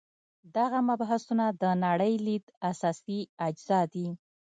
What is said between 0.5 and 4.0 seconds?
دغه مبحثونه د نړۍ لید اساسي اجزا